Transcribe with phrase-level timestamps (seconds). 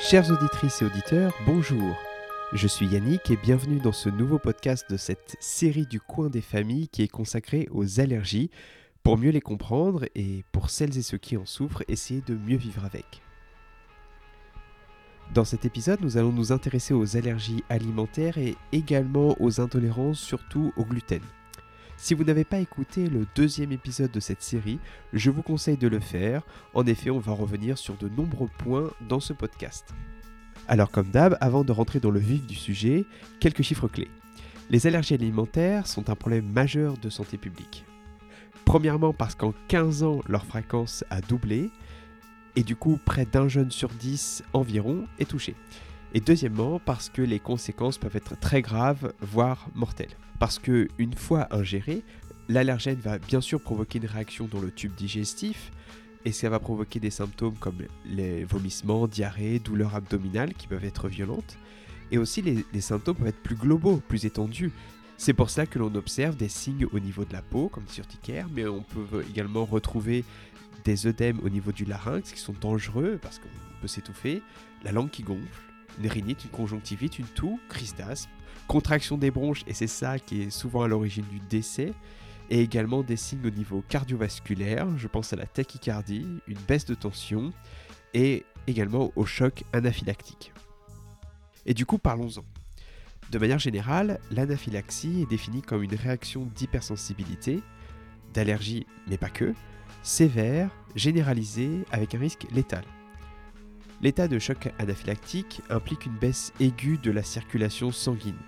[0.00, 1.96] Chères auditrices et auditeurs, bonjour.
[2.52, 6.40] Je suis Yannick et bienvenue dans ce nouveau podcast de cette série du coin des
[6.40, 8.50] familles qui est consacrée aux allergies
[9.04, 12.56] pour mieux les comprendre et pour celles et ceux qui en souffrent, essayer de mieux
[12.56, 13.22] vivre avec.
[15.32, 20.72] Dans cet épisode, nous allons nous intéresser aux allergies alimentaires et également aux intolérances, surtout
[20.76, 21.22] au gluten.
[22.04, 24.78] Si vous n'avez pas écouté le deuxième épisode de cette série,
[25.14, 26.42] je vous conseille de le faire.
[26.74, 29.94] En effet, on va revenir sur de nombreux points dans ce podcast.
[30.68, 33.06] Alors comme d'hab, avant de rentrer dans le vif du sujet,
[33.40, 34.10] quelques chiffres clés.
[34.68, 37.86] Les allergies alimentaires sont un problème majeur de santé publique.
[38.66, 41.70] Premièrement parce qu'en 15 ans, leur fréquence a doublé,
[42.54, 45.54] et du coup près d'un jeune sur 10 environ est touché.
[46.12, 50.14] Et deuxièmement parce que les conséquences peuvent être très graves, voire mortelles.
[50.38, 52.02] Parce que une fois ingéré,
[52.48, 55.70] l'allergène va bien sûr provoquer une réaction dans le tube digestif
[56.24, 61.08] et ça va provoquer des symptômes comme les vomissements, diarrhée, douleurs abdominales qui peuvent être
[61.08, 61.58] violentes.
[62.10, 64.72] Et aussi les, les symptômes peuvent être plus globaux, plus étendus.
[65.16, 67.98] C'est pour cela que l'on observe des signes au niveau de la peau, comme des
[67.98, 70.24] urticaires, mais on peut également retrouver
[70.84, 73.48] des œdèmes au niveau du larynx qui sont dangereux parce qu'on
[73.80, 74.42] peut s'étouffer,
[74.82, 75.62] la langue qui gonfle,
[75.98, 78.30] une rhinite, une conjonctivite, une toux, crise d'asthme,
[78.66, 81.92] contraction des bronches, et c'est ça qui est souvent à l'origine du décès,
[82.50, 86.94] et également des signes au niveau cardiovasculaire, je pense à la tachycardie, une baisse de
[86.94, 87.52] tension,
[88.12, 90.52] et également au choc anaphylactique.
[91.66, 92.44] Et du coup, parlons-en.
[93.30, 97.62] De manière générale, l'anaphylaxie est définie comme une réaction d'hypersensibilité,
[98.34, 99.54] d'allergie, mais pas que,
[100.02, 102.84] sévère, généralisée, avec un risque létal.
[104.02, 108.38] L'état de choc anaphylactique implique une baisse aiguë de la circulation sanguine,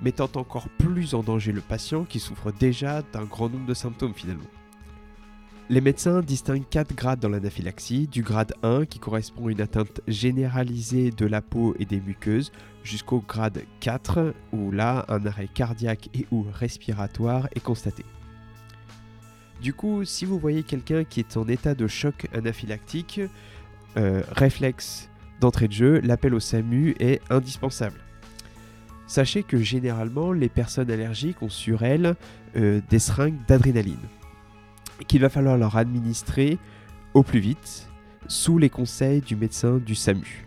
[0.00, 4.14] mettant encore plus en danger le patient qui souffre déjà d'un grand nombre de symptômes
[4.14, 4.44] finalement.
[5.70, 10.02] Les médecins distinguent 4 grades dans l'anaphylaxie, du grade 1 qui correspond à une atteinte
[10.06, 12.52] généralisée de la peau et des muqueuses,
[12.82, 18.04] jusqu'au grade 4 où là un arrêt cardiaque et ou respiratoire est constaté.
[19.62, 23.22] Du coup, si vous voyez quelqu'un qui est en état de choc anaphylactique,
[23.96, 25.10] euh, réflexe
[25.40, 27.98] d'entrée de jeu, l'appel au SAMU est indispensable.
[29.06, 32.16] Sachez que généralement, les personnes allergiques ont sur elles
[32.56, 33.98] euh, des seringues d'adrénaline
[35.06, 36.58] qu'il va falloir leur administrer
[37.14, 37.88] au plus vite
[38.26, 40.46] sous les conseils du médecin du SAMU.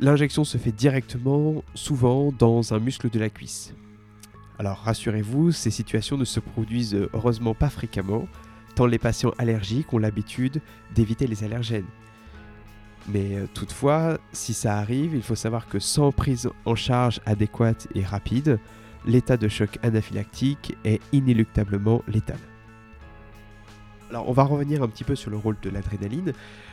[0.00, 3.74] L'injection se fait directement, souvent dans un muscle de la cuisse.
[4.58, 8.28] Alors rassurez-vous, ces situations ne se produisent heureusement pas fréquemment,
[8.76, 10.60] tant les patients allergiques ont l'habitude
[10.94, 11.86] d'éviter les allergènes.
[13.08, 17.88] Mais euh, toutefois, si ça arrive, il faut savoir que sans prise en charge adéquate
[17.94, 18.58] et rapide,
[19.06, 22.38] l'état de choc anaphylactique est inéluctablement létal.
[24.10, 26.32] Alors on va revenir un petit peu sur le rôle de l'adrénaline.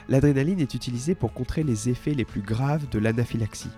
[0.10, 3.72] L'adrénaline est utilisée pour contrer les effets les plus graves de l'anaphylaxie,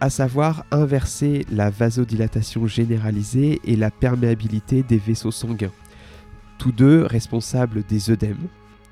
[0.00, 5.72] à savoir inverser la vasodilatation généralisée et la perméabilité des vaisseaux sanguins
[6.62, 8.46] tous deux responsables des œdèmes,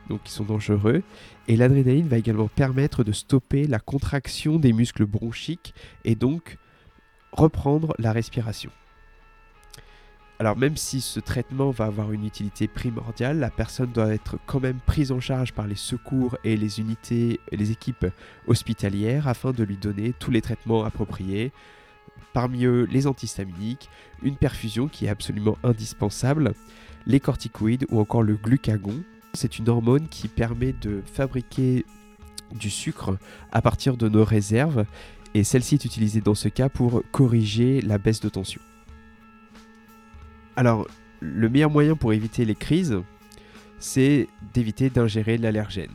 [0.09, 1.05] donc qui sont dangereux,
[1.47, 5.73] et l'adrénaline va également permettre de stopper la contraction des muscles bronchiques
[6.05, 6.59] et donc
[7.31, 8.73] reprendre la respiration.
[10.41, 14.59] Alors même si ce traitement va avoir une utilité primordiale, la personne doit être quand
[14.59, 18.07] même prise en charge par les secours et les unités les équipes
[18.49, 21.53] hospitalières afin de lui donner tous les traitements appropriés.
[22.33, 23.89] Parmi eux, les antihistaminiques,
[24.25, 26.55] une perfusion qui est absolument indispensable,
[27.07, 29.03] les corticoïdes ou encore le glucagon.
[29.35, 31.85] C'est une hormone qui permet de fabriquer
[32.53, 33.17] du sucre
[33.53, 34.85] à partir de nos réserves
[35.35, 38.61] et celle-ci est utilisée dans ce cas pour corriger la baisse de tension.
[40.57, 40.89] Alors,
[41.21, 42.99] le meilleur moyen pour éviter les crises,
[43.79, 45.93] c'est d'éviter d'ingérer l'allergène.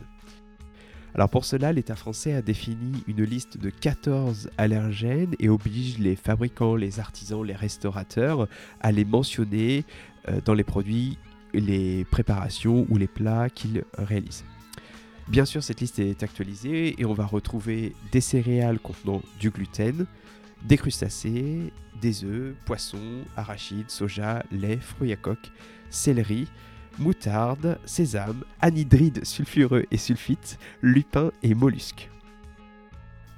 [1.15, 6.17] Alors pour cela, l'État français a défini une liste de 14 allergènes et oblige les
[6.17, 8.49] fabricants, les artisans, les restaurateurs
[8.81, 9.85] à les mentionner
[10.27, 11.17] euh, dans les produits,
[11.53, 14.43] les préparations ou les plats qu'ils réalisent.
[15.29, 20.07] Bien sûr, cette liste est actualisée et on va retrouver des céréales contenant du gluten,
[20.63, 25.49] des crustacés, des œufs, poissons, arachides, soja, lait, fruits à coque,
[25.89, 26.49] céleri,
[26.99, 32.09] moutarde, sésame, anhydride sulfureux et sulfite, lupin et mollusques.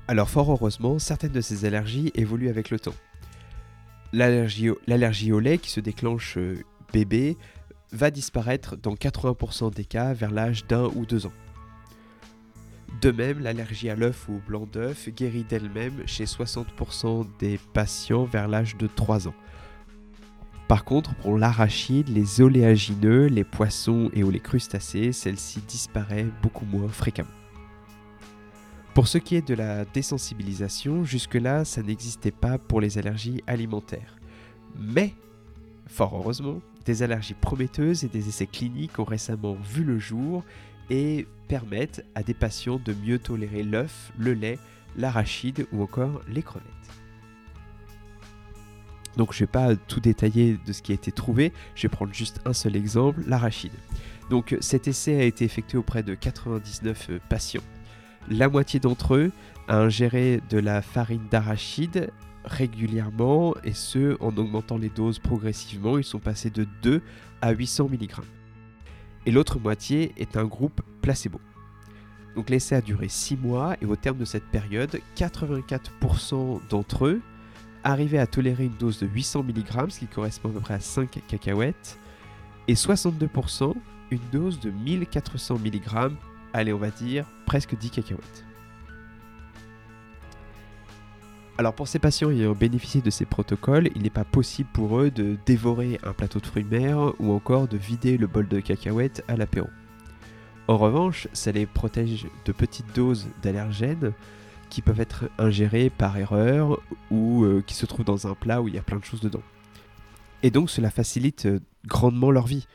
[0.07, 2.95] Alors fort heureusement, certaines de ces allergies évoluent avec le temps.
[4.13, 6.63] L'allergie au, lait qui se déclenche euh,
[6.94, 7.38] bébé
[7.92, 11.33] va disparaître dans 80% des cas vers l'âge d'un ou deux ans.
[13.01, 18.24] De même, l'allergie à l'œuf ou au blanc d'œuf guérit d'elle-même chez 60% des patients
[18.24, 19.36] vers l'âge de 3 ans.
[20.68, 26.66] Par contre, pour l'arachide, les oléagineux, les poissons et ou les crustacés, celle-ci disparaît beaucoup
[26.66, 27.30] moins fréquemment.
[28.94, 34.18] Pour ce qui est de la désensibilisation, jusque-là, ça n'existait pas pour les allergies alimentaires.
[34.78, 35.14] Mais,
[35.88, 40.44] fort heureusement, des allergies prometteuses et des essais cliniques ont récemment vu le jour
[40.90, 44.60] et permettent à des patients de mieux tolérer l'œuf, le lait,
[44.98, 46.68] l'arachide ou encore les crevettes.
[49.15, 51.89] Donc je ne vais pas tout détailler de ce qui a été trouvé, je vais
[51.89, 53.71] prendre juste un seul exemple, l'arachide.
[54.30, 57.63] Donc cet essai a été effectué auprès de 99 euh, patients.
[58.30, 59.31] La moitié d'entre eux
[59.68, 62.12] a ingéré de la farine d'arachide
[62.44, 65.98] régulièrement et ce en augmentant les doses progressivement.
[65.98, 67.01] Ils sont passés de 2
[67.42, 68.12] à 800 mg.
[69.25, 71.39] Et l'autre moitié est un groupe placebo.
[72.36, 77.21] Donc l'essai a duré 6 mois et au terme de cette période, 84% d'entre eux
[77.88, 80.80] arrivaient à tolérer une dose de 800 mg, ce qui correspond à peu près à
[80.80, 81.98] 5 cacahuètes,
[82.68, 83.74] et 62%
[84.12, 86.12] une dose de 1400 mg,
[86.54, 88.45] allez on va dire presque 10 cacahuètes.
[91.57, 95.10] Alors pour ces patients ayant bénéficié de ces protocoles, il n'est pas possible pour eux
[95.10, 98.60] de dévorer un plateau de fruits de mer ou encore de vider le bol de
[98.60, 99.68] cacahuètes à l'apéro.
[100.68, 104.12] En revanche, ça les protège de petites doses d'allergènes
[104.69, 106.80] qui peuvent être ingérées par erreur
[107.12, 109.22] ou euh, qui se trouvent dans un plat où il y a plein de choses
[109.22, 109.44] dedans.
[110.44, 112.68] Et donc cela facilite euh, grandement leur vie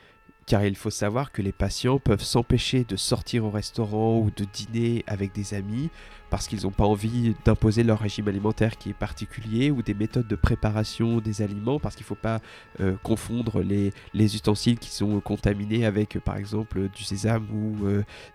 [0.44, 4.44] car il faut savoir que les patients peuvent s'empêcher de sortir au restaurant ou de
[4.44, 5.88] dîner avec des amis
[6.30, 10.26] parce qu'ils n'ont pas envie d'imposer leur régime alimentaire qui est particulier ou des méthodes
[10.26, 12.40] de préparation des aliments parce qu'il ne faut pas
[12.80, 17.86] euh, confondre les, ustensiles qui sont contaminés avec par exemple du sésame ou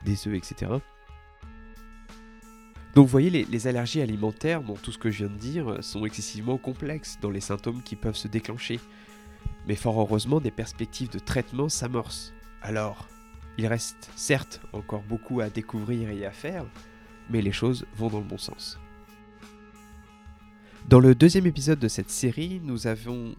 [0.05, 0.79] des œufs, etc.
[2.97, 6.03] Donc vous voyez, les, allergies alimentaires, dans tout ce que je viens de dire, sont
[6.03, 8.79] excessivement complexes dans les symptômes qui peuvent se déclencher.
[9.67, 12.33] Mais fort heureusement, des perspectives de traitement s'amorcent.
[12.63, 13.07] Alors,
[13.59, 16.65] il reste certes encore beaucoup à découvrir et à faire,
[17.29, 18.79] mais les choses vont dans le bon sens.
[20.89, 23.35] Dans le deuxième épisode de cette série, nous avons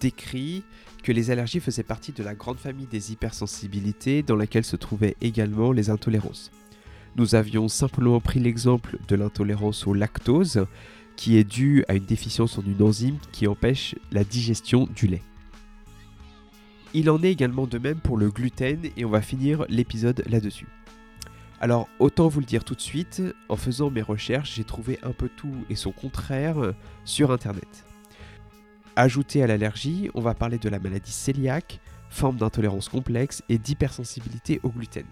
[0.00, 0.64] décrit
[1.02, 5.16] que les allergies faisaient partie de la grande famille des hypersensibilités dans laquelle se trouvaient
[5.22, 6.50] également les intolérances.
[7.16, 10.66] Nous avions simplement pris l'exemple de l'intolérance au lactose,
[11.16, 15.22] qui est due à une déficience en une enzyme qui empêche la digestion du lait.
[16.94, 20.68] Il en est également de même pour le gluten et on va finir l'épisode là-dessus.
[21.60, 25.10] Alors autant vous le dire tout de suite, en faisant mes recherches, j'ai trouvé un
[25.10, 26.72] peu tout et son contraire
[27.04, 27.84] sur internet.
[28.94, 31.80] Ajouté à l'allergie, on va parler de la maladie cœliaque,
[32.10, 35.06] forme d'intolérance complexe et d'hypersensibilité au gluten.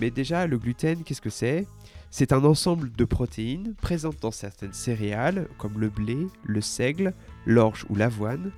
[0.00, 1.66] Mais déjà, le gluten, qu'est-ce que c'est?
[2.10, 7.14] C'est un ensemble de protéines présentes dans certaines céréales comme le blé, le seigle,
[7.44, 8.52] l'orge ou l'avoine,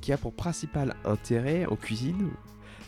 [0.00, 2.30] qui a pour principal intérêt en cuisine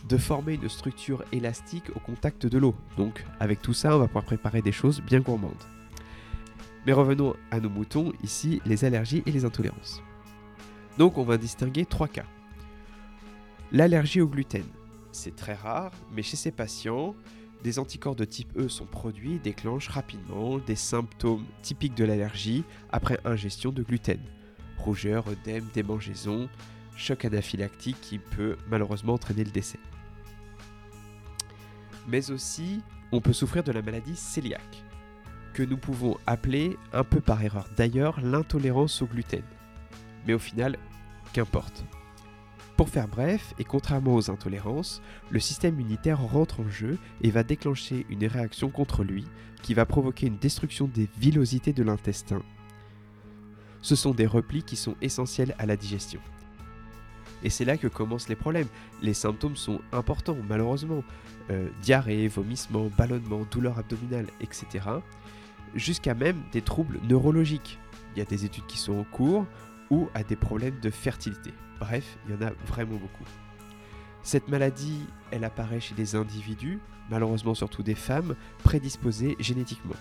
[0.08, 2.74] de former une structure élastique au contact de l'eau.
[2.96, 5.52] Donc avec tout ça, on va pouvoir préparer des choses bien gourmandes.
[6.86, 10.02] Mais revenons à nos moutons, ici les allergies et les intolérances.
[10.98, 12.26] Donc on va distinguer trois cas.
[13.72, 14.64] L'allergie au gluten.
[15.12, 17.14] C'est très rare, mais chez ces patients,
[17.64, 22.62] des anticorps de type E sont produits et déclenchent rapidement des symptômes typiques de l'allergie
[22.92, 24.20] après ingestion de gluten.
[24.76, 26.50] Rougeur, œdème, démangeaison,
[26.94, 29.78] choc anaphylactique qui peut malheureusement entraîner le décès.
[32.06, 34.84] Mais aussi, on peut souffrir de la maladie cœliaque,
[35.54, 39.42] que nous pouvons appeler, un peu par erreur d'ailleurs, l'intolérance au gluten.
[40.26, 40.76] Mais au final,
[41.32, 41.86] qu'importe.
[42.76, 45.00] Pour faire bref, et contrairement aux intolérances,
[45.30, 49.24] le système immunitaire rentre en jeu et va déclencher une réaction contre lui
[49.62, 52.42] qui va provoquer une destruction des villosités de l'intestin.
[53.80, 56.20] Ce sont des replis qui sont essentiels à la digestion.
[57.44, 58.66] Et c'est là que commencent les problèmes.
[59.02, 61.04] Les symptômes sont importants, malheureusement.
[61.50, 64.88] Euh, diarrhée, vomissement, ballonnement, douleur abdominale, etc.
[65.74, 67.78] Jusqu'à même des troubles neurologiques.
[68.16, 69.44] Il y a des études qui sont en cours
[70.14, 71.52] à des problèmes de fertilité.
[71.80, 73.24] Bref, il y en a vraiment beaucoup.
[74.22, 79.96] Cette maladie, elle apparaît chez des individus, malheureusement surtout des femmes, prédisposées génétiquement.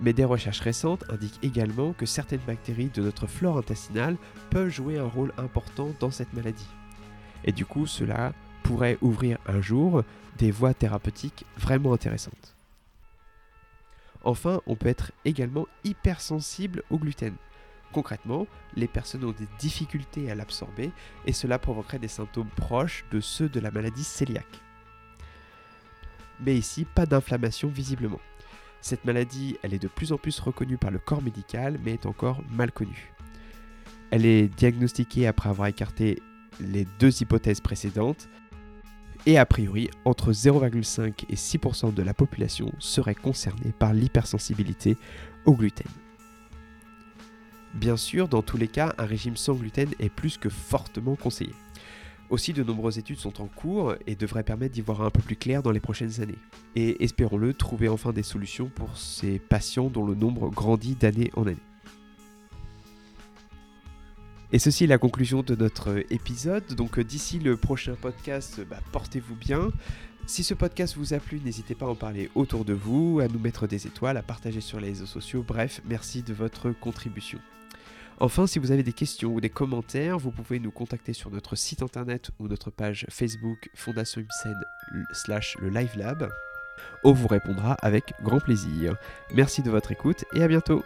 [0.00, 4.16] Mais des recherches récentes indiquent également que certaines bactéries de notre flore intestinale
[4.50, 6.68] peuvent jouer un rôle important dans cette maladie.
[7.44, 8.32] Et du coup, cela
[8.62, 10.02] pourrait ouvrir un jour
[10.38, 12.54] des voies thérapeutiques vraiment intéressantes.
[14.24, 17.34] Enfin, on peut être également hypersensible au gluten.
[17.94, 20.90] Concrètement, les personnes ont des difficultés à l'absorber
[21.26, 24.60] et cela provoquerait des symptômes proches de ceux de la maladie cœliaque.
[26.40, 28.18] Mais ici, pas d'inflammation visiblement.
[28.80, 32.06] Cette maladie, elle est de plus en plus reconnue par le corps médical, mais est
[32.06, 33.12] encore mal connue.
[34.10, 36.20] Elle est diagnostiquée après avoir écarté
[36.58, 38.28] les deux hypothèses précédentes,
[39.26, 44.98] Et a priori, entre 0,5 et 6% de la population serait concernée par l'hypersensibilité
[45.46, 45.86] au gluten.
[47.74, 51.52] Bien sûr, dans tous les cas, un régime sans gluten est plus que fortement conseillé.
[52.30, 55.36] Aussi, de nombreuses études sont en cours et devraient permettre d'y voir un peu plus
[55.36, 56.38] clair dans les prochaines années.
[56.76, 61.46] Et espérons-le, trouver enfin des solutions pour ces patients dont le nombre grandit d'année en
[61.46, 61.56] année.
[64.52, 66.74] Et ceci est la conclusion de notre épisode.
[66.74, 69.70] Donc d'ici le prochain podcast, bah, portez-vous bien.
[70.26, 73.28] Si ce podcast vous a plu, n'hésitez pas à en parler autour de vous, à
[73.28, 75.44] nous mettre des étoiles, à partager sur les réseaux sociaux.
[75.46, 77.40] Bref, merci de votre contribution.
[78.20, 81.56] Enfin, si vous avez des questions ou des commentaires, vous pouvez nous contacter sur notre
[81.56, 84.56] site internet ou notre page Facebook Fondation UMSED
[85.12, 86.28] slash le Live Lab.
[87.02, 88.96] On vous répondra avec grand plaisir.
[89.34, 90.84] Merci de votre écoute et à bientôt